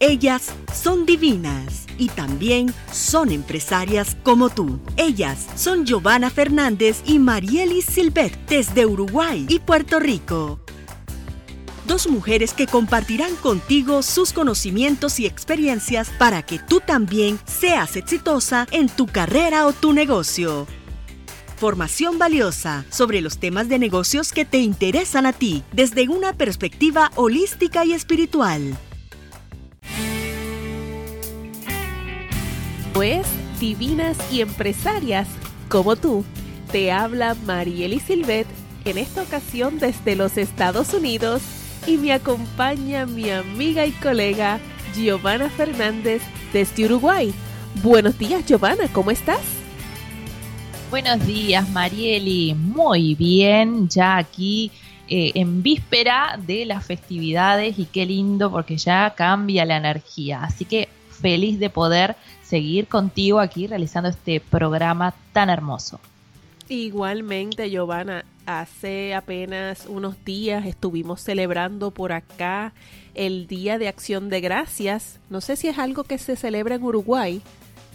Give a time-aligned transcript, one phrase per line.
[0.00, 4.78] Ellas son divinas y también son empresarias como tú.
[4.96, 10.60] Ellas son Giovanna Fernández y Marielis Silvet desde Uruguay y Puerto Rico.
[11.88, 18.68] Dos mujeres que compartirán contigo sus conocimientos y experiencias para que tú también seas exitosa
[18.70, 20.68] en tu carrera o tu negocio.
[21.56, 27.10] Formación valiosa sobre los temas de negocios que te interesan a ti desde una perspectiva
[27.16, 28.78] holística y espiritual.
[32.98, 33.28] Pues,
[33.60, 35.28] divinas y empresarias
[35.68, 36.24] como tú,
[36.72, 38.48] te habla Marieli Silvet
[38.84, 41.40] en esta ocasión desde los Estados Unidos
[41.86, 44.58] y me acompaña mi amiga y colega
[44.96, 46.22] Giovanna Fernández
[46.52, 47.32] desde Uruguay.
[47.84, 49.42] Buenos días Giovanna, ¿cómo estás?
[50.90, 54.72] Buenos días Marieli, muy bien, ya aquí
[55.06, 60.64] eh, en víspera de las festividades y qué lindo porque ya cambia la energía, así
[60.64, 62.16] que feliz de poder
[62.48, 66.00] seguir contigo aquí realizando este programa tan hermoso.
[66.68, 72.72] Igualmente, Giovanna, hace apenas unos días estuvimos celebrando por acá
[73.14, 75.18] el Día de Acción de Gracias.
[75.28, 77.42] No sé si es algo que se celebra en Uruguay.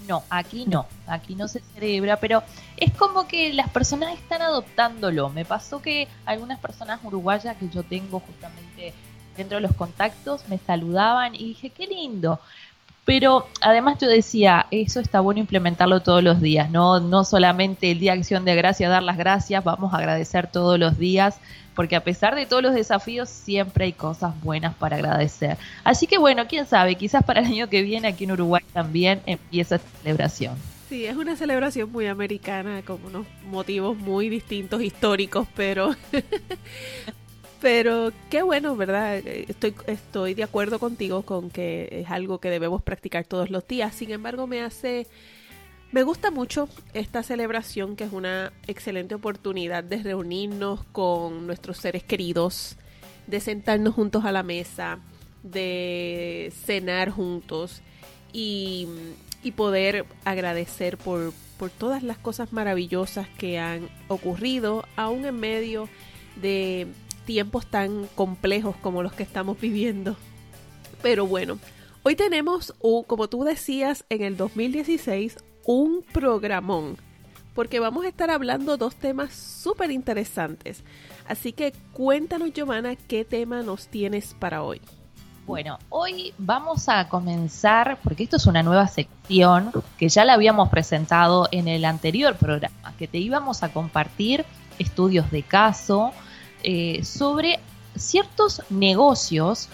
[0.07, 2.43] No, aquí no, aquí no se celebra, pero
[2.77, 5.29] es como que las personas están adoptándolo.
[5.29, 8.93] Me pasó que algunas personas uruguayas que yo tengo justamente
[9.37, 12.39] dentro de los contactos me saludaban y dije, qué lindo.
[13.05, 17.99] Pero además yo decía, eso está bueno implementarlo todos los días, no, no solamente el
[17.99, 21.37] Día de Acción de Gracias, dar las gracias, vamos a agradecer todos los días,
[21.75, 25.57] porque a pesar de todos los desafíos, siempre hay cosas buenas para agradecer.
[25.83, 29.21] Así que bueno, quién sabe, quizás para el año que viene aquí en Uruguay también
[29.25, 30.55] empieza esta celebración.
[30.87, 35.93] Sí, es una celebración muy americana, con unos motivos muy distintos, históricos, pero
[37.63, 39.19] Pero qué bueno, ¿verdad?
[39.25, 43.95] Estoy, estoy de acuerdo contigo con que es algo que debemos practicar todos los días.
[43.95, 45.07] Sin embargo, me hace...
[45.93, 52.03] Me gusta mucho esta celebración que es una excelente oportunidad de reunirnos con nuestros seres
[52.03, 52.75] queridos,
[53.27, 54.99] de sentarnos juntos a la mesa,
[55.41, 57.81] de cenar juntos
[58.33, 58.89] y,
[59.41, 65.87] y poder agradecer por, por todas las cosas maravillosas que han ocurrido, aún en medio
[66.35, 66.87] de
[67.25, 70.15] tiempos tan complejos como los que estamos viviendo.
[71.01, 71.59] Pero bueno,
[72.03, 72.73] hoy tenemos,
[73.07, 76.97] como tú decías, en el 2016, un programón.
[77.53, 80.83] Porque vamos a estar hablando dos temas súper interesantes.
[81.27, 84.81] Así que cuéntanos, Giovanna, qué tema nos tienes para hoy.
[85.45, 90.69] Bueno, hoy vamos a comenzar, porque esto es una nueva sección que ya la habíamos
[90.69, 94.45] presentado en el anterior programa, que te íbamos a compartir
[94.79, 96.13] estudios de caso,
[96.63, 97.59] eh, sobre
[97.95, 99.69] ciertos negocios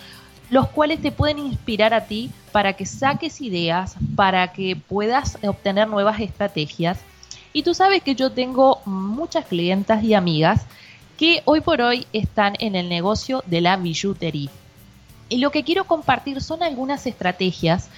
[0.50, 5.88] los cuales te pueden inspirar a ti para que saques ideas, para que puedas obtener
[5.88, 7.00] nuevas estrategias.
[7.54, 10.66] Y tú sabes que yo tengo muchas clientas y amigas
[11.18, 14.50] que hoy por hoy están en el negocio de la billutería.
[15.28, 17.90] Y lo que quiero compartir son algunas estrategias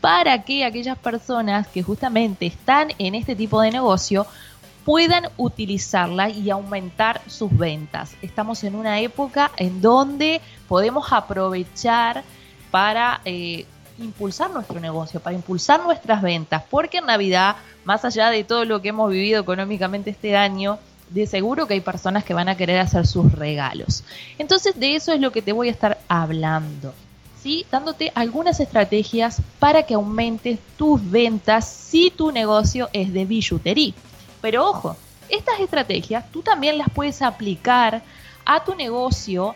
[0.00, 4.26] para que aquellas personas que justamente están en este tipo de negocio
[4.86, 8.14] puedan utilizarla y aumentar sus ventas.
[8.22, 12.22] Estamos en una época en donde podemos aprovechar
[12.70, 13.66] para eh,
[13.98, 18.80] impulsar nuestro negocio, para impulsar nuestras ventas, porque en Navidad, más allá de todo lo
[18.80, 20.78] que hemos vivido económicamente este año,
[21.10, 24.04] de seguro que hay personas que van a querer hacer sus regalos.
[24.38, 26.94] Entonces de eso es lo que te voy a estar hablando.
[27.42, 27.66] ¿sí?
[27.72, 33.92] Dándote algunas estrategias para que aumentes tus ventas si tu negocio es de billutería.
[34.40, 34.96] Pero ojo,
[35.28, 38.02] estas estrategias tú también las puedes aplicar
[38.44, 39.54] a tu negocio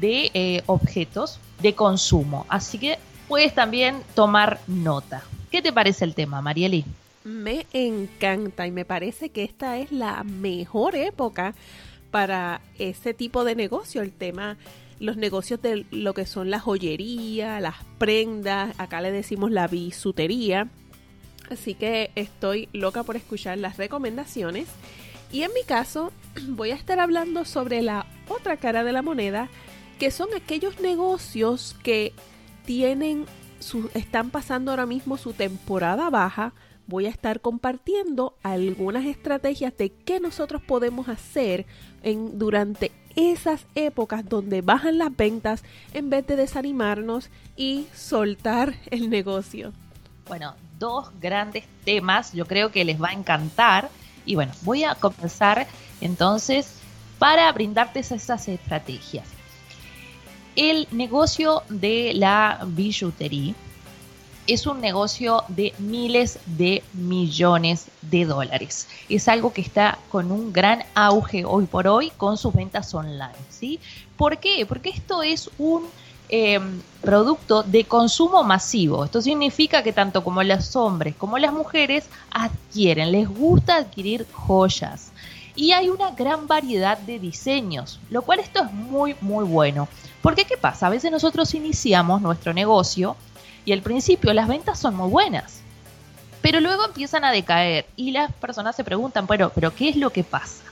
[0.00, 2.46] de eh, objetos de consumo.
[2.48, 2.98] Así que
[3.28, 5.22] puedes también tomar nota.
[5.50, 6.84] ¿Qué te parece el tema, Marieli?
[7.24, 11.54] Me encanta y me parece que esta es la mejor época
[12.10, 14.56] para ese tipo de negocio, el tema,
[14.98, 20.68] los negocios de lo que son la joyería, las prendas, acá le decimos la bisutería,
[21.50, 24.68] Así que estoy loca por escuchar las recomendaciones.
[25.30, 26.12] Y en mi caso
[26.48, 29.48] voy a estar hablando sobre la otra cara de la moneda,
[29.98, 32.12] que son aquellos negocios que
[32.64, 33.26] tienen
[33.94, 36.52] están pasando ahora mismo su temporada baja,
[36.86, 41.66] voy a estar compartiendo algunas estrategias de qué nosotros podemos hacer
[42.02, 45.62] en, durante esas épocas donde bajan las ventas
[45.94, 49.72] en vez de desanimarnos y soltar el negocio.
[50.28, 53.90] Bueno, dos grandes temas, yo creo que les va a encantar.
[54.24, 55.66] Y bueno, voy a comenzar
[56.00, 56.74] entonces
[57.18, 59.26] para brindarte esas estrategias.
[60.54, 63.54] El negocio de la billutería
[64.46, 68.88] es un negocio de miles de millones de dólares.
[69.08, 73.32] Es algo que está con un gran auge hoy por hoy con sus ventas online.
[73.50, 73.78] ¿sí?
[74.16, 74.66] ¿Por qué?
[74.66, 75.84] Porque esto es un
[76.34, 79.04] em, producto de consumo masivo.
[79.04, 85.12] Esto significa que tanto como los hombres como las mujeres adquieren, les gusta adquirir joyas.
[85.54, 89.88] Y hay una gran variedad de diseños, lo cual esto es muy, muy bueno.
[90.22, 90.86] Porque ¿qué pasa?
[90.86, 93.14] A veces nosotros iniciamos nuestro negocio
[93.66, 95.60] y al principio las ventas son muy buenas,
[96.40, 100.08] pero luego empiezan a decaer y las personas se preguntan, bueno, pero ¿qué es lo
[100.10, 100.71] que pasa?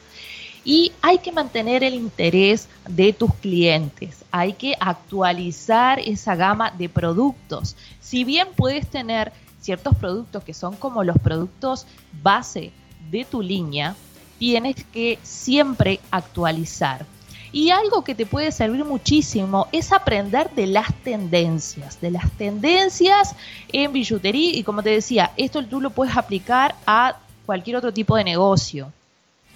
[0.64, 6.88] Y hay que mantener el interés de tus clientes, hay que actualizar esa gama de
[6.88, 7.76] productos.
[8.00, 11.86] Si bien puedes tener ciertos productos que son como los productos
[12.22, 12.72] base
[13.10, 13.96] de tu línea,
[14.38, 17.06] tienes que siempre actualizar.
[17.52, 23.34] Y algo que te puede servir muchísimo es aprender de las tendencias, de las tendencias
[23.72, 27.16] en billutería y como te decía, esto tú lo puedes aplicar a
[27.46, 28.92] cualquier otro tipo de negocio.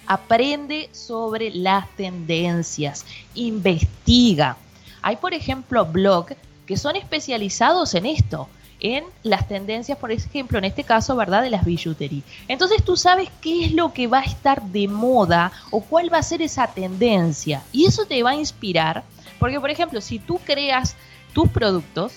[0.07, 4.57] Aprende sobre las tendencias, investiga.
[5.01, 6.35] Hay, por ejemplo, blogs
[6.65, 8.49] que son especializados en esto
[8.79, 11.41] en las tendencias, por ejemplo, en este caso, ¿verdad?
[11.41, 12.21] De las billutería.
[12.47, 16.19] Entonces tú sabes qué es lo que va a estar de moda o cuál va
[16.19, 17.63] a ser esa tendencia.
[17.71, 19.03] Y eso te va a inspirar,
[19.39, 20.95] porque, por ejemplo, si tú creas
[21.33, 22.13] tus productos,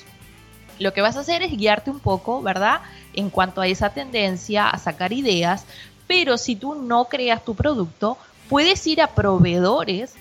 [0.78, 2.80] lo que vas a hacer es guiarte un poco, ¿verdad?
[3.14, 5.64] En cuanto a esa tendencia, a sacar ideas,
[6.08, 8.18] pero si tú no creas tu producto,
[8.48, 10.14] puedes ir a proveedores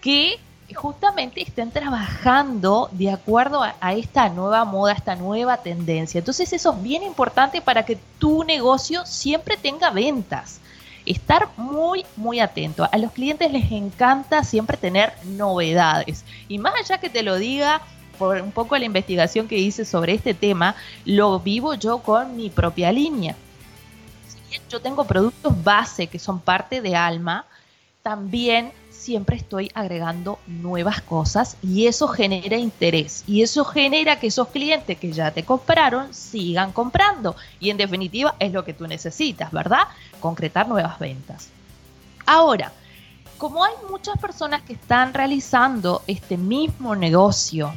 [0.00, 0.40] que
[0.74, 6.18] justamente estén trabajando de acuerdo a, esta nueva moda, esta nueva tendencia.
[6.18, 10.60] Entonces eso es bien importante para que tu negocio siempre tenga ventas.
[11.04, 12.88] Estar muy, muy atento.
[12.90, 16.24] A los clientes les encanta siempre tener novedades.
[16.48, 17.82] Y más allá que te lo diga
[18.18, 20.74] por un poco la investigación que hice sobre este tema,
[21.04, 23.36] lo vivo yo con mi propia línea.
[24.68, 27.46] Yo tengo productos base que son parte de Alma,
[28.02, 34.48] también siempre estoy agregando nuevas cosas y eso genera interés y eso genera que esos
[34.48, 39.50] clientes que ya te compraron sigan comprando y en definitiva es lo que tú necesitas,
[39.52, 39.88] ¿verdad?
[40.20, 41.48] Concretar nuevas ventas.
[42.26, 42.72] Ahora,
[43.38, 47.74] como hay muchas personas que están realizando este mismo negocio,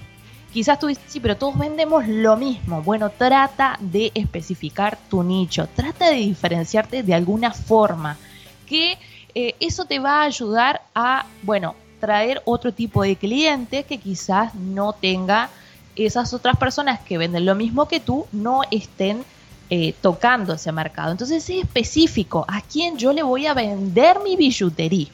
[0.54, 2.82] quizás tú dices, sí, pero todos vendemos lo mismo.
[2.82, 8.18] Bueno, trata de especificar tu nicho, trata de diferenciarte de alguna forma
[8.66, 8.98] que
[9.36, 14.54] eh, eso te va a ayudar a, bueno, traer otro tipo de cliente que quizás
[14.56, 15.50] no tenga
[15.96, 19.24] esas otras personas que venden lo mismo que tú, no estén
[19.70, 21.12] eh, tocando ese mercado.
[21.12, 25.08] Entonces es específico a quién yo le voy a vender mi billutería.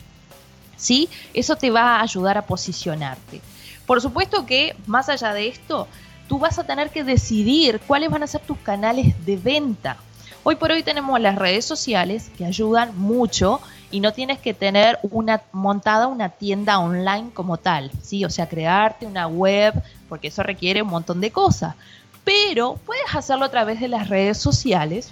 [0.76, 1.08] ¿Sí?
[1.34, 3.42] Eso te va a ayudar a posicionarte.
[3.86, 5.88] Por supuesto que más allá de esto,
[6.28, 9.98] tú vas a tener que decidir cuáles van a ser tus canales de venta.
[10.46, 13.62] Hoy por hoy tenemos las redes sociales que ayudan mucho
[13.92, 18.26] y no tienes que tener una montada una tienda online como tal, ¿sí?
[18.26, 19.74] O sea, crearte una web,
[20.10, 21.76] porque eso requiere un montón de cosas.
[22.24, 25.12] Pero puedes hacerlo a través de las redes sociales.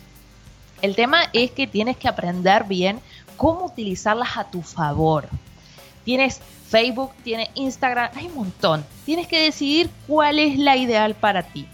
[0.82, 3.00] El tema es que tienes que aprender bien
[3.38, 5.30] cómo utilizarlas a tu favor.
[6.04, 8.86] Tienes Facebook, tienes Instagram, hay un montón.
[9.06, 11.68] Tienes que decidir cuál es la ideal para ti.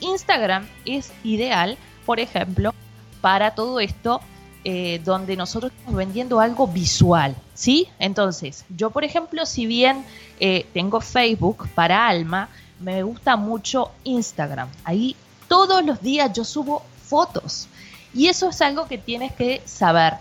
[0.00, 2.74] Instagram es ideal, por ejemplo,
[3.20, 4.20] para todo esto
[4.64, 7.88] eh, donde nosotros estamos vendiendo algo visual, ¿sí?
[7.98, 10.04] Entonces, yo por ejemplo, si bien
[10.38, 12.48] eh, tengo Facebook para Alma,
[12.78, 14.68] me gusta mucho Instagram.
[14.84, 15.16] Ahí
[15.48, 17.66] todos los días yo subo fotos
[18.14, 20.14] y eso es algo que tienes que saber.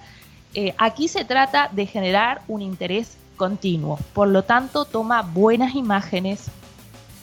[0.53, 6.51] Eh, aquí se trata de generar un interés continuo, por lo tanto toma buenas imágenes,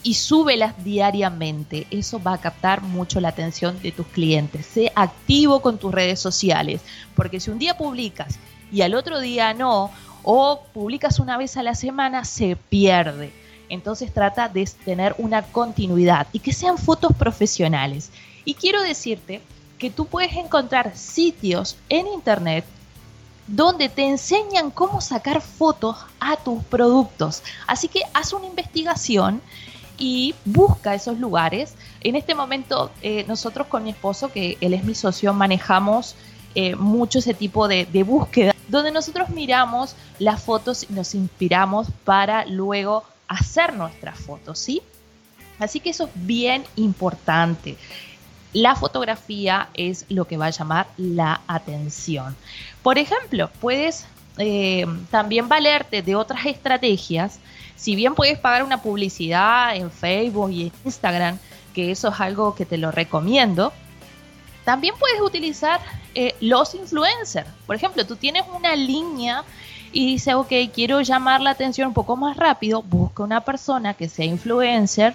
[0.03, 1.87] y súbelas diariamente.
[1.93, 4.67] Eso va a captar mucho la atención de tus clientes.
[4.67, 6.81] Sé activo con tus redes sociales,
[7.15, 8.41] porque si un día publicas
[8.73, 9.93] y al otro día no,
[10.25, 13.31] o publicas una vez a la semana, se pierde.
[13.69, 18.11] Entonces trata de tener una continuidad y que sean fotos profesionales.
[18.45, 19.41] Y quiero decirte
[19.79, 22.65] que tú puedes encontrar sitios en internet
[23.49, 27.43] donde te enseñan cómo sacar fotos a tus productos.
[27.67, 29.41] Así que haz una investigación
[29.99, 34.85] y busca esos lugares En este momento, eh, nosotros con mi esposo, que él es
[34.85, 36.15] mi socio, manejamos
[36.55, 41.89] eh, mucho ese tipo de, de, búsqueda, donde nosotros miramos las fotos y nos inspiramos
[42.05, 44.81] para luego hacer nuestras fotos, ¿sí?
[45.59, 47.77] Así que eso es bien importante.
[48.59, 52.35] La fotografía es lo que va a llamar la atención.
[52.83, 54.05] Por ejemplo, puedes
[54.37, 57.39] eh, también valerte de otras estrategias.
[57.77, 61.39] Si bien puedes pagar una publicidad en Facebook y Instagram,
[61.73, 63.73] que eso es algo que te lo recomiendo,
[64.65, 65.81] también puedes utilizar
[66.17, 67.49] eh, los influencers.
[67.65, 69.45] Por ejemplo, tú tienes una línea
[69.93, 74.09] y dices, ok, quiero llamar la atención un poco más rápido, busca una persona que
[74.09, 75.15] sea influencer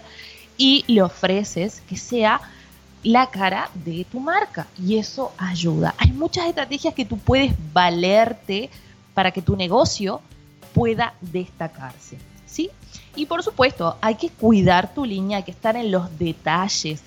[0.56, 2.40] y le ofreces que sea
[3.04, 5.94] la cara de tu marca y eso ayuda.
[5.98, 8.70] Hay muchas estrategias que tú puedes valerte
[9.14, 10.22] para que tu negocio
[10.74, 12.70] pueda destacarse, ¿sí?
[13.16, 17.02] Y por supuesto, hay que cuidar tu línea, hay que estar en los detalles.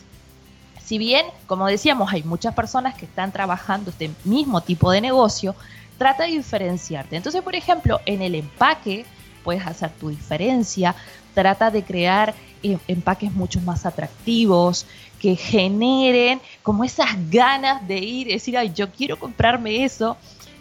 [0.85, 5.57] Si bien, como decíamos, hay muchas personas que están trabajando este mismo tipo de negocio,
[5.99, 7.17] trata de diferenciarte.
[7.17, 9.05] Entonces, por ejemplo, en el empaque
[9.43, 10.95] puedes hacer tu diferencia,
[11.35, 14.87] trata de crear empaques mucho más atractivos,
[15.21, 20.17] que generen como esas ganas de ir, decir, ay, yo quiero comprarme eso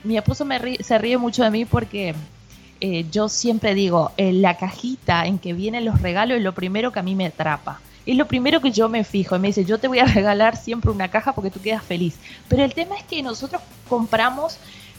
[0.06, 0.46] mi esposo
[0.82, 2.16] se ríe mucho de mí porque
[2.80, 6.92] eh, yo siempre digo, en la cajita en que vienen los regalos es lo primero
[6.92, 7.82] que a mí me atrapa.
[8.06, 10.56] Es lo primero que yo me fijo y me dice, yo te voy a regalar
[10.56, 12.18] siempre una caja porque tú quedas feliz.
[12.48, 14.58] Pero el tema es que nosotros compramos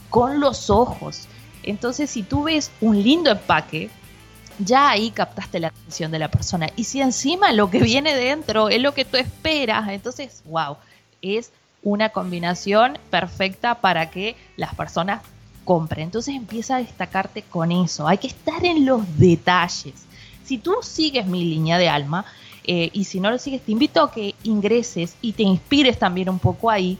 [0.09, 1.27] con los ojos.
[1.63, 3.89] Entonces, si tú ves un lindo empaque,
[4.59, 6.69] ya ahí captaste la atención de la persona.
[6.75, 10.77] Y si encima lo que viene dentro es lo que tú esperas, entonces, wow,
[11.21, 11.51] es
[11.83, 15.21] una combinación perfecta para que las personas
[15.63, 16.05] compren.
[16.05, 18.07] Entonces empieza a destacarte con eso.
[18.07, 20.05] Hay que estar en los detalles.
[20.43, 22.25] Si tú sigues mi línea de alma
[22.63, 26.29] eh, y si no lo sigues, te invito a que ingreses y te inspires también
[26.29, 26.97] un poco ahí,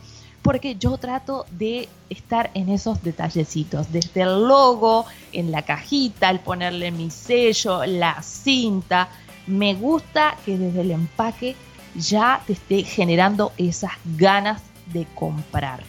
[0.48, 6.40] porque yo trato de estar en esos detallecitos, desde el logo, en la cajita, el
[6.40, 9.10] ponerle mi sello, la cinta.
[9.46, 11.58] Me gusta que desde el empaque
[11.96, 14.62] ya te esté generando esas ganas
[14.94, 15.84] de comprar.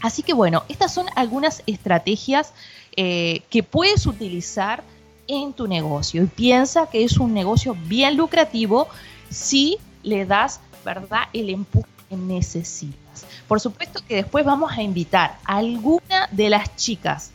[0.00, 2.54] Así que bueno, estas son algunas estrategias
[2.96, 4.82] eh, que puedes utilizar
[5.26, 8.88] en tu negocio y piensa que es un negocio bien lucrativo
[9.28, 13.26] si le das, ¿verdad?, el empuje necesitas.
[13.48, 17.30] Por supuesto que después vamos a invitar a alguna de las chicas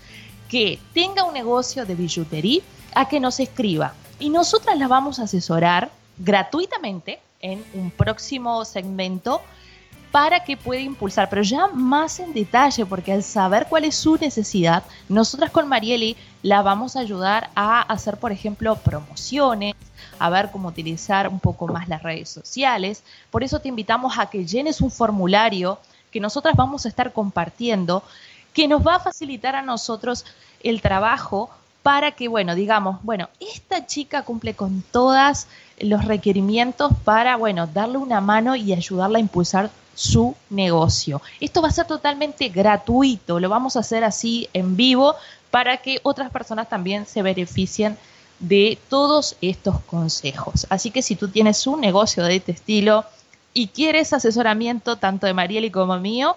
[0.49, 2.61] que tenga un negocio de billutería
[2.95, 9.41] a que nos escriba y nosotras la vamos a asesorar gratuitamente en un próximo segmento
[10.17, 14.17] para que pueda impulsar, pero ya más en detalle, porque al saber cuál es su
[14.17, 19.75] necesidad, nosotras con Marieli la vamos a ayudar a hacer, por ejemplo, promociones,
[20.17, 23.03] a ver cómo utilizar un poco más las redes sociales.
[23.29, 25.77] Por eso te invitamos a que llenes un formulario
[26.09, 28.01] que nosotras vamos a estar compartiendo,
[28.53, 30.25] que nos va a facilitar a nosotros
[30.63, 31.51] el trabajo
[31.83, 35.45] para que, bueno, digamos, bueno, esta chica cumple con todos
[35.79, 41.23] los requerimientos para, bueno, darle una mano y ayudarla a impulsar su negocio.
[41.39, 45.15] Esto va a ser totalmente gratuito, lo vamos a hacer así en vivo
[45.49, 47.97] para que otras personas también se beneficien
[48.39, 50.67] de todos estos consejos.
[50.69, 53.05] Así que si tú tienes un negocio de este estilo
[53.55, 56.35] y quieres asesoramiento tanto de Marieli como mío,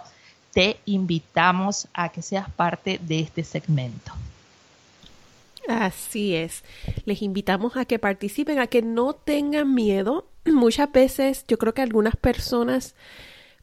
[0.55, 4.13] te invitamos a que seas parte de este segmento.
[5.69, 6.65] Así es.
[7.05, 10.25] Les invitamos a que participen, a que no tengan miedo.
[10.47, 12.95] Muchas veces yo creo que algunas personas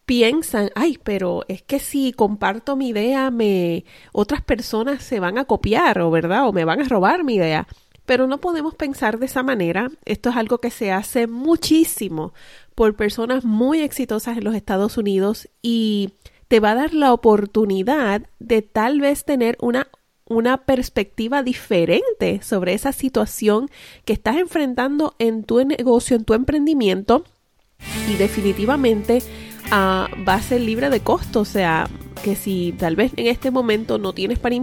[0.08, 3.84] piensan, ay, pero es que si comparto mi idea, me
[4.14, 7.68] otras personas se van a copiar, o verdad, o me van a robar mi idea.
[8.06, 9.90] Pero no podemos pensar de esa manera.
[10.06, 12.34] Esto es algo que se hace muchísimo
[12.74, 16.14] por personas muy exitosas en los Estados Unidos y
[16.48, 19.90] te va a dar la oportunidad de tal vez tener una
[20.30, 23.70] una perspectiva diferente sobre esa situación
[24.04, 27.24] que estás enfrentando en tu negocio, en tu emprendimiento
[28.08, 29.22] y definitivamente
[29.72, 31.42] va a ser libre de costo.
[31.42, 31.88] O sea,
[32.24, 34.56] que si tal vez en este momento no tienes para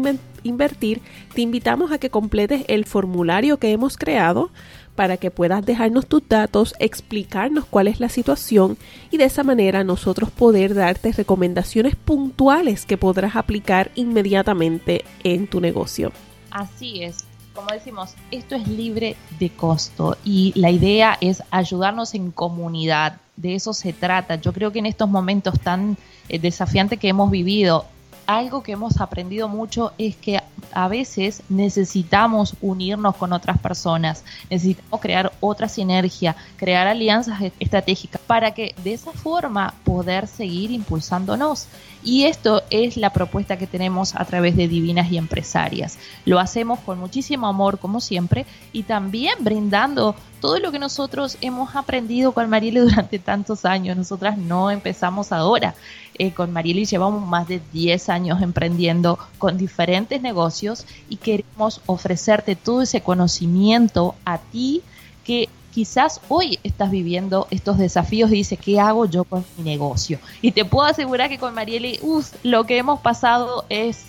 [0.42, 1.00] invertir,
[1.35, 4.50] te invitamos a que completes el formulario que hemos creado
[4.94, 8.76] para que puedas dejarnos tus datos, explicarnos cuál es la situación
[9.11, 15.61] y de esa manera nosotros poder darte recomendaciones puntuales que podrás aplicar inmediatamente en tu
[15.61, 16.12] negocio.
[16.50, 17.26] Así es.
[17.54, 23.54] Como decimos, esto es libre de costo y la idea es ayudarnos en comunidad de
[23.54, 24.37] eso se trata.
[24.37, 25.96] Yo creo que en estos momentos tan
[26.28, 27.87] eh, desafiantes que hemos vivido,
[28.26, 30.40] algo que hemos aprendido mucho es que
[30.73, 38.52] a veces necesitamos unirnos con otras personas, necesitamos crear otra sinergia, crear alianzas estratégicas para
[38.52, 41.66] que de esa forma poder seguir impulsándonos.
[42.02, 45.99] Y esto es la propuesta que tenemos a través de Divinas y Empresarias.
[46.26, 51.75] Lo hacemos con muchísimo amor, como siempre, y también brindando todo lo que nosotros hemos
[51.75, 53.97] aprendido con Marieli durante tantos años.
[53.97, 55.75] Nosotras no empezamos ahora.
[56.19, 62.54] Eh, con Marieli llevamos más de 10 años emprendiendo con diferentes negocios y queremos ofrecerte
[62.54, 64.83] todo ese conocimiento a ti
[65.25, 70.21] que quizás hoy estás viviendo estos desafíos y dices, ¿qué hago yo con mi negocio?
[70.40, 71.99] Y te puedo asegurar que con Marieli,
[72.45, 74.04] lo que hemos pasado es,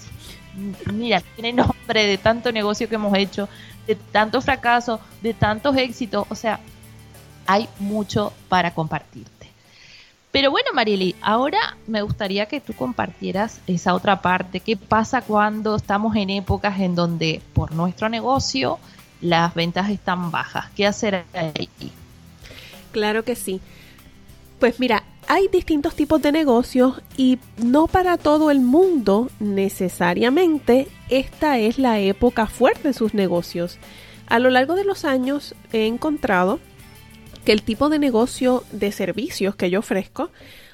[0.93, 3.50] mira, tiene nombre de tanto negocio que hemos hecho,
[3.88, 6.60] de tanto fracaso, de tantos éxitos, o sea,
[7.48, 9.31] hay mucho para compartirte.
[10.31, 14.60] Pero bueno, Marieli, ahora me gustaría que tú compartieras esa otra parte.
[14.60, 18.77] ¿Qué pasa cuando estamos en épocas en donde por nuestro negocio
[19.22, 20.67] las ventas están bajas.
[20.75, 21.69] ¿Qué hacer ahí?
[22.91, 23.62] Claro que sí.
[24.60, 31.57] Pues mira, hay distintos tipos de negocios y no para todo el mundo necesariamente esta
[31.57, 33.77] es la época fuerte de sus negocios.
[34.27, 36.60] A lo largo de los años he encontrado
[37.43, 40.29] que el tipo de negocio de servicios que yo ofrezco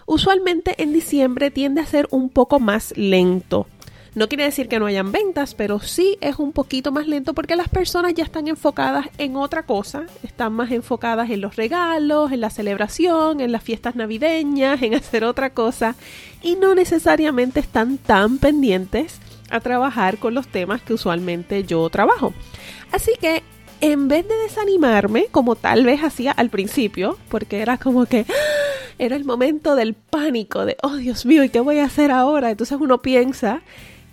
[0.05, 3.67] usualmente en diciembre tiende a ser un poco más lento.
[4.13, 7.55] No quiere decir que no hayan ventas, pero sí es un poquito más lento porque
[7.55, 12.41] las personas ya están enfocadas en otra cosa, están más enfocadas en los regalos, en
[12.41, 15.95] la celebración, en las fiestas navideñas, en hacer otra cosa
[16.41, 22.33] y no necesariamente están tan pendientes a trabajar con los temas que usualmente yo trabajo.
[22.91, 23.43] Así que
[23.79, 28.91] en vez de desanimarme, como tal vez hacía al principio, porque era como que ¡ah!
[28.99, 32.51] era el momento del pánico, de, oh Dios mío, ¿y qué voy a hacer ahora?
[32.51, 33.61] Entonces uno piensa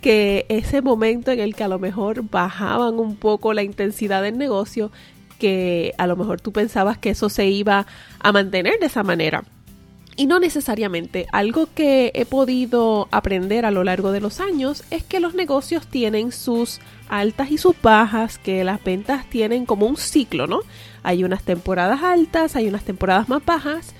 [0.01, 4.37] que ese momento en el que a lo mejor bajaban un poco la intensidad del
[4.37, 4.91] negocio,
[5.37, 7.85] que a lo mejor tú pensabas que eso se iba
[8.19, 9.43] a mantener de esa manera.
[10.15, 11.27] Y no necesariamente.
[11.31, 15.87] Algo que he podido aprender a lo largo de los años es que los negocios
[15.87, 20.59] tienen sus altas y sus bajas, que las ventas tienen como un ciclo, ¿no?
[21.03, 23.93] Hay unas temporadas altas, hay unas temporadas más bajas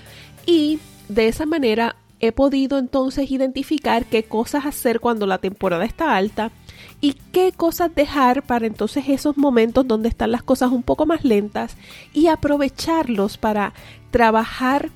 [0.44, 6.16] y de esa manera he podido entonces identificar qué cosas hacer cuando la temporada está
[6.16, 6.52] alta
[7.00, 11.24] y qué cosas dejar para entonces esos momentos donde están las cosas un poco más
[11.24, 11.76] lentas
[12.12, 13.72] y aprovecharlos para
[14.10, 14.90] trabajar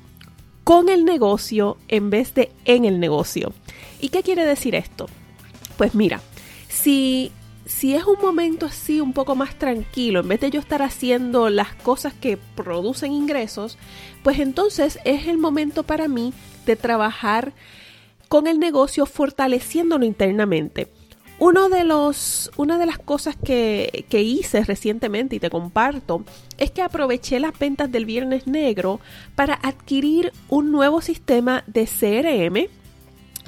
[0.63, 3.53] con el negocio en vez de en el negocio.
[3.99, 5.07] ¿Y qué quiere decir esto?
[5.77, 6.21] Pues mira,
[6.69, 7.31] si
[7.65, 11.49] si es un momento así un poco más tranquilo, en vez de yo estar haciendo
[11.49, 13.79] las cosas que producen ingresos,
[14.23, 16.31] pues entonces es el momento para mí
[16.65, 17.53] de trabajar
[18.27, 20.87] con el negocio fortaleciéndolo internamente.
[21.37, 26.23] Uno de los, una de las cosas que, que, hice recientemente y te comparto
[26.57, 29.01] es que aproveché las ventas del Viernes Negro
[29.35, 32.69] para adquirir un nuevo sistema de CRM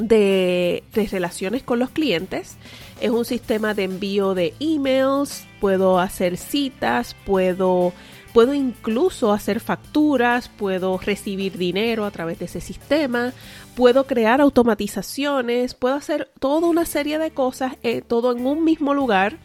[0.05, 2.57] de, de relaciones con los clientes.
[2.99, 7.93] Es un sistema de envío de emails, puedo hacer citas, puedo
[8.33, 13.33] Puedo incluso hacer facturas, puedo recibir dinero a través de ese sistema,
[13.75, 18.93] puedo crear automatizaciones, puedo hacer toda una serie de cosas, eh, todo en un mismo
[18.93, 19.37] lugar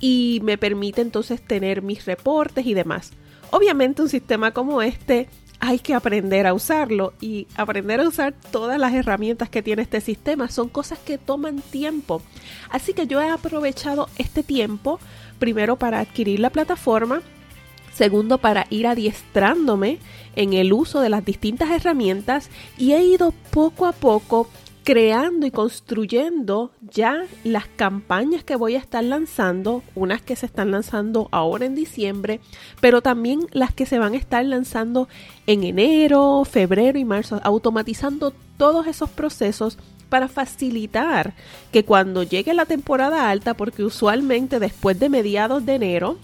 [0.00, 3.12] y me permite entonces tener mis reportes y demás.
[3.50, 5.28] Obviamente un sistema como este
[5.64, 10.00] hay que aprender a usarlo y aprender a usar todas las herramientas que tiene este
[10.00, 12.20] sistema son cosas que toman tiempo.
[12.68, 14.98] Así que yo he aprovechado este tiempo
[15.38, 17.22] primero para adquirir la plataforma
[18.02, 20.00] Segundo, para ir adiestrándome
[20.34, 24.48] en el uso de las distintas herramientas y he ido poco a poco
[24.82, 30.72] creando y construyendo ya las campañas que voy a estar lanzando, unas que se están
[30.72, 32.40] lanzando ahora en diciembre,
[32.80, 35.06] pero también las que se van a estar lanzando
[35.46, 41.34] en enero, febrero y marzo, automatizando todos esos procesos para facilitar
[41.70, 46.18] que cuando llegue la temporada alta, porque usualmente después de mediados de enero,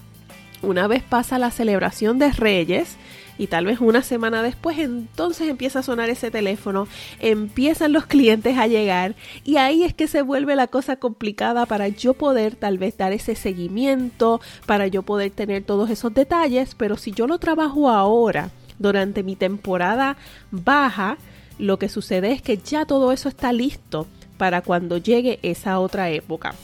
[0.62, 2.96] una vez pasa la celebración de Reyes,
[3.38, 6.88] y tal vez una semana después entonces empieza a sonar ese teléfono,
[7.20, 11.88] empiezan los clientes a llegar y ahí es que se vuelve la cosa complicada para
[11.88, 16.96] yo poder tal vez dar ese seguimiento, para yo poder tener todos esos detalles, pero
[16.96, 20.16] si yo lo trabajo ahora, durante mi temporada
[20.50, 21.18] baja,
[21.58, 26.10] lo que sucede es que ya todo eso está listo para cuando llegue esa otra
[26.10, 26.54] época.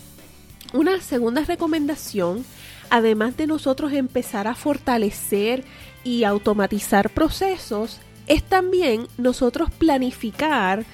[0.72, 2.44] Una segunda recomendación
[2.90, 5.64] además de nosotros empezar a fortalecer
[6.04, 10.84] y automatizar procesos, es también nosotros planificar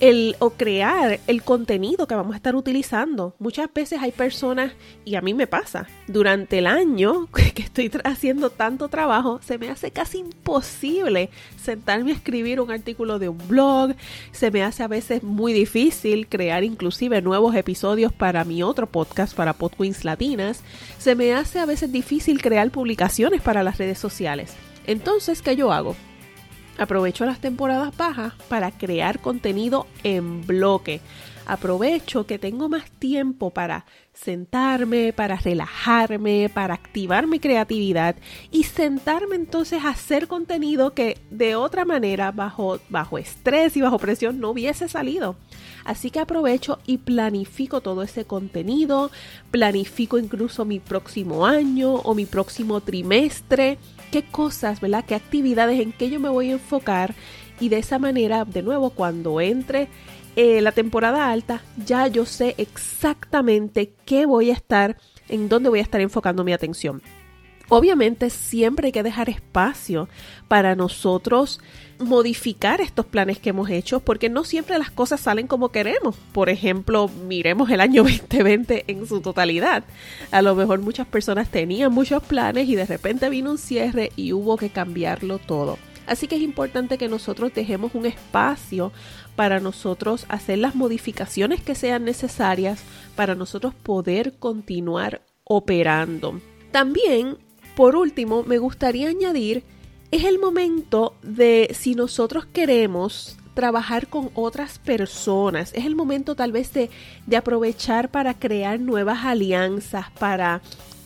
[0.00, 3.34] el, o crear el contenido que vamos a estar utilizando.
[3.38, 4.72] Muchas veces hay personas,
[5.04, 9.68] y a mí me pasa, durante el año que estoy haciendo tanto trabajo, se me
[9.68, 11.30] hace casi imposible
[11.62, 13.94] sentarme a escribir un artículo de un blog,
[14.32, 19.34] se me hace a veces muy difícil crear inclusive nuevos episodios para mi otro podcast,
[19.34, 20.62] para Podqueens Latinas,
[20.98, 24.54] se me hace a veces difícil crear publicaciones para las redes sociales.
[24.86, 25.94] Entonces, ¿qué yo hago?
[26.80, 31.02] Aprovecho las temporadas bajas para crear contenido en bloque.
[31.44, 38.16] Aprovecho que tengo más tiempo para sentarme, para relajarme, para activar mi creatividad
[38.50, 43.98] y sentarme entonces a hacer contenido que de otra manera, bajo, bajo estrés y bajo
[43.98, 45.36] presión, no hubiese salido.
[45.84, 49.10] Así que aprovecho y planifico todo ese contenido,
[49.50, 53.78] planifico incluso mi próximo año o mi próximo trimestre
[54.10, 55.04] qué cosas, ¿verdad?
[55.06, 57.14] ¿Qué actividades en qué yo me voy a enfocar?
[57.60, 59.88] Y de esa manera, de nuevo, cuando entre
[60.36, 64.96] eh, la temporada alta, ya yo sé exactamente qué voy a estar,
[65.28, 67.02] en dónde voy a estar enfocando mi atención.
[67.68, 70.08] Obviamente siempre hay que dejar espacio
[70.48, 71.60] para nosotros
[72.00, 76.16] modificar estos planes que hemos hecho porque no siempre las cosas salen como queremos.
[76.32, 79.84] Por ejemplo, miremos el año 2020 en su totalidad.
[80.30, 84.32] A lo mejor muchas personas tenían muchos planes y de repente vino un cierre y
[84.32, 85.78] hubo que cambiarlo todo.
[86.06, 88.90] Así que es importante que nosotros dejemos un espacio
[89.36, 92.82] para nosotros hacer las modificaciones que sean necesarias
[93.14, 96.40] para nosotros poder continuar operando.
[96.72, 97.36] También
[97.80, 99.62] por último, me gustaría añadir,
[100.10, 106.52] es el momento de si nosotros queremos trabajar con otras personas, es el momento tal
[106.52, 106.90] vez de,
[107.36, 110.62] aprovechar para crear nuevas alianzas, para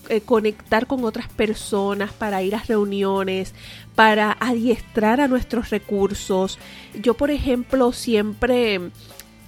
[0.08, 3.54] eh, conectar con otras personas, para ir a reuniones,
[3.94, 6.58] para adiestrar a nuestros recursos.
[7.02, 8.90] Yo, por ejemplo, siempre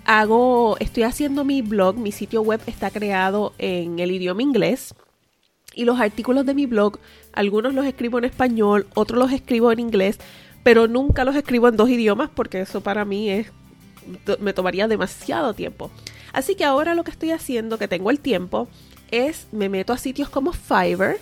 [0.05, 4.95] hago, estoy haciendo mi blog, mi sitio web está creado en el idioma inglés
[5.77, 6.99] y los artículos de mi blog,
[7.33, 10.19] algunos los escribo en español, otros los escribo en inglés,
[10.65, 13.53] pero nunca los escribo en dos idiomas porque eso para mí es
[14.41, 15.91] me tomaría demasiado tiempo.
[16.33, 18.69] Así que ahora lo que estoy haciendo, que tengo el tiempo,
[19.11, 21.19] es me meto a sitios como Fiverr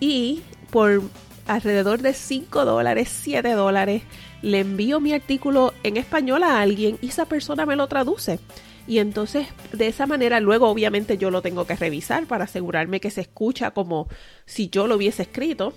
[0.00, 1.02] y por
[1.46, 4.02] alrededor de 5 dólares, 7 dólares,
[4.42, 8.38] le envío mi artículo en español a alguien y esa persona me lo traduce.
[8.86, 13.10] Y entonces de esa manera luego obviamente yo lo tengo que revisar para asegurarme que
[13.10, 14.08] se escucha como
[14.44, 15.72] si yo lo hubiese escrito.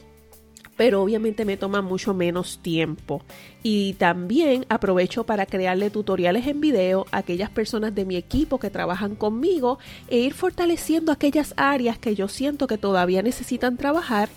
[0.75, 3.23] Pero obviamente me toma mucho menos tiempo.
[3.63, 8.69] Y también aprovecho para crearle tutoriales en video a aquellas personas de mi equipo que
[8.69, 14.29] trabajan conmigo e ir fortaleciendo aquellas áreas que yo siento que todavía necesitan trabajar.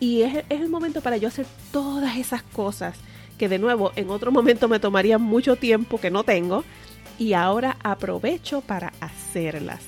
[0.00, 2.96] Y es, es el momento para yo hacer todas esas cosas
[3.36, 6.64] que de nuevo en otro momento me tomaría mucho tiempo que no tengo
[7.18, 9.80] y ahora aprovecho para hacerlas.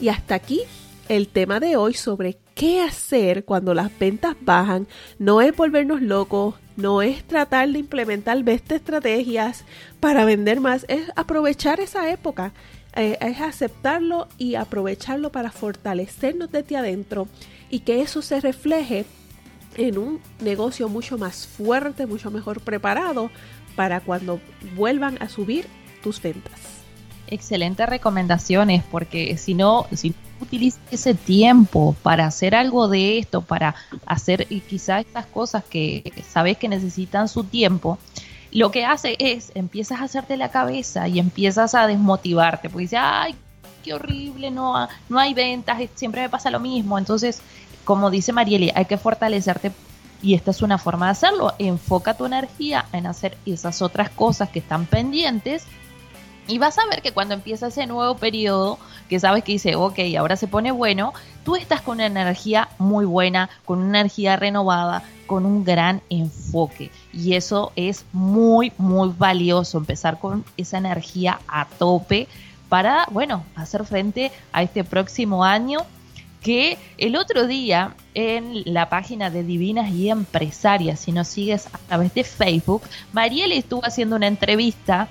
[0.00, 0.62] Y hasta aquí
[1.08, 4.86] el tema de hoy sobre qué hacer cuando las ventas bajan.
[5.18, 9.64] No es volvernos locos, no es tratar de implementar best estrategias
[10.00, 12.52] para vender más, es aprovechar esa época,
[12.94, 17.28] eh, es aceptarlo y aprovecharlo para fortalecernos desde adentro
[17.70, 19.04] y que eso se refleje
[19.76, 23.30] en un negocio mucho más fuerte, mucho mejor preparado
[23.76, 24.40] para cuando
[24.76, 25.66] vuelvan a subir
[26.02, 26.52] tus ventas.
[27.28, 33.74] Excelentes recomendaciones, porque si no, si utilizas ese tiempo para hacer algo de esto, para
[34.04, 37.98] hacer quizás estas cosas que sabes que necesitan su tiempo,
[38.50, 42.98] lo que hace es, empiezas a hacerte la cabeza y empiezas a desmotivarte, porque dices,
[43.02, 43.34] ay,
[43.82, 46.98] qué horrible, no, no hay ventas, siempre me pasa lo mismo.
[46.98, 47.40] Entonces,
[47.84, 49.72] como dice Marieli, hay que fortalecerte
[50.20, 51.54] y esta es una forma de hacerlo.
[51.58, 55.64] Enfoca tu energía en hacer esas otras cosas que están pendientes
[56.48, 58.78] y vas a ver que cuando empieza ese nuevo periodo,
[59.08, 61.12] que sabes que dice, ok, ahora se pone bueno,
[61.44, 66.90] tú estás con una energía muy buena, con una energía renovada, con un gran enfoque.
[67.12, 72.28] Y eso es muy, muy valioso, empezar con esa energía a tope
[72.68, 75.80] para, bueno, hacer frente a este próximo año
[76.42, 81.78] que el otro día en la página de Divinas y Empresarias, si nos sigues a
[81.78, 85.08] través de Facebook, Mariel estuvo haciendo una entrevista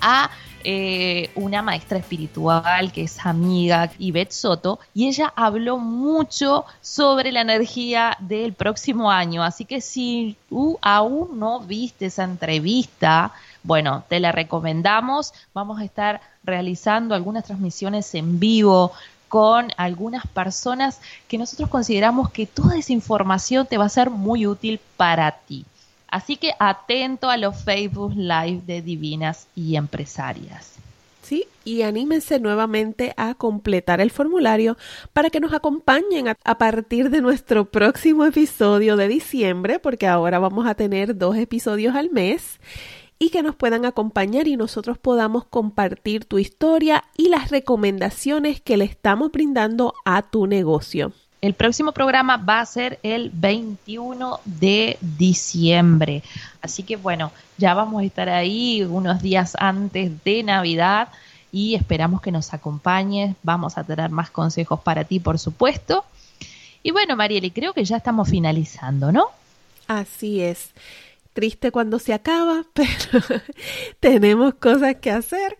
[0.00, 0.30] a
[0.64, 7.40] eh, una maestra espiritual que es amiga, Ivette Soto, y ella habló mucho sobre la
[7.40, 9.42] energía del próximo año.
[9.42, 15.32] Así que si tú aún no viste esa entrevista, bueno, te la recomendamos.
[15.54, 18.92] Vamos a estar realizando algunas transmisiones en vivo
[19.28, 24.46] con algunas personas que nosotros consideramos que toda esa información te va a ser muy
[24.46, 25.64] útil para ti.
[26.12, 30.74] Así que atento a los Facebook Live de Divinas y Empresarias.
[31.22, 34.76] Sí, y anímense nuevamente a completar el formulario
[35.14, 40.38] para que nos acompañen a, a, partir de nuestro próximo episodio de diciembre, porque ahora
[40.38, 42.60] vamos a tener dos episodios al mes
[43.18, 48.76] y que nos puedan acompañar y nosotros podamos compartir tu historia y las recomendaciones que
[48.76, 51.14] le estamos brindando a tu negocio.
[51.42, 56.22] El próximo programa va a ser el 21 de diciembre.
[56.60, 61.08] Así que bueno, ya vamos a estar ahí unos días antes de Navidad
[61.50, 63.34] y esperamos que nos acompañes.
[63.42, 66.04] Vamos a tener más consejos para ti, por supuesto.
[66.84, 69.26] Y bueno, Marieli, creo que ya estamos finalizando, ¿no?
[69.88, 70.70] Así es
[71.32, 73.24] triste cuando se acaba, pero
[74.00, 75.58] tenemos cosas que hacer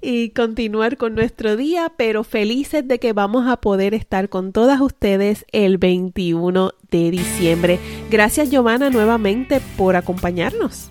[0.00, 4.80] y continuar con nuestro día, pero felices de que vamos a poder estar con todas
[4.80, 7.78] ustedes el 21 de diciembre.
[8.10, 10.90] Gracias Giovanna nuevamente por acompañarnos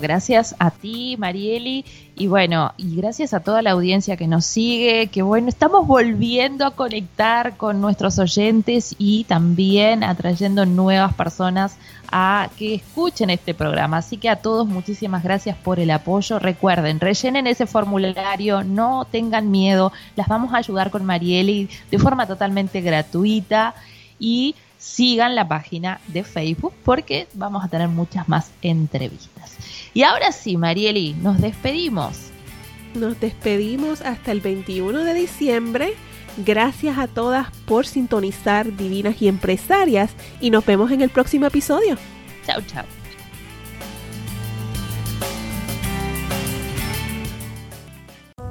[0.00, 1.84] gracias a ti, Marieli,
[2.16, 6.66] y bueno, y gracias a toda la audiencia que nos sigue, que bueno, estamos volviendo
[6.66, 11.76] a conectar con nuestros oyentes y también atrayendo nuevas personas
[12.10, 13.98] a que escuchen este programa.
[13.98, 16.38] Así que a todos muchísimas gracias por el apoyo.
[16.38, 22.26] Recuerden, rellenen ese formulario, no tengan miedo, las vamos a ayudar con Marieli de forma
[22.26, 23.74] totalmente gratuita
[24.18, 24.54] y
[24.86, 29.56] sigan la página de Facebook porque vamos a tener muchas más entrevistas.
[29.92, 32.30] Y ahora sí, Marieli, nos despedimos.
[32.94, 35.94] Nos despedimos hasta el 21 de diciembre.
[36.38, 41.98] Gracias a todas por sintonizar Divinas y Empresarias y nos vemos en el próximo episodio.
[42.46, 43.05] Chao, chao.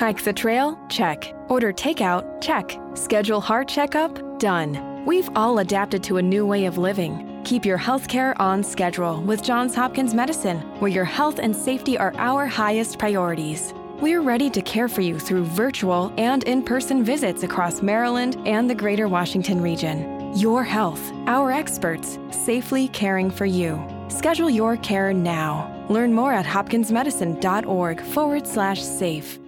[0.00, 0.78] Hike the trail?
[0.88, 1.30] Check.
[1.48, 2.40] Order takeout?
[2.40, 2.80] Check.
[2.94, 4.38] Schedule heart checkup?
[4.38, 5.04] Done.
[5.04, 7.42] We've all adapted to a new way of living.
[7.44, 12.14] Keep your healthcare on schedule with Johns Hopkins Medicine, where your health and safety are
[12.16, 13.74] our highest priorities.
[14.00, 18.70] We're ready to care for you through virtual and in person visits across Maryland and
[18.70, 20.34] the greater Washington region.
[20.34, 23.78] Your health, our experts, safely caring for you.
[24.08, 25.68] Schedule your care now.
[25.90, 29.39] Learn more at hopkinsmedicine.org forward slash safe.